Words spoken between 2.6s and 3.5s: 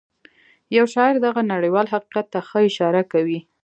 اشاره کوي.